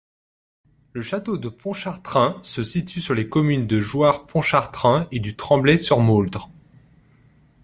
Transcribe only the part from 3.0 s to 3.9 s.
sur les communes de